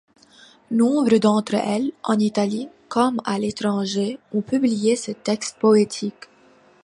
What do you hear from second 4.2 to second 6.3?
ont publié ses textes poétiques.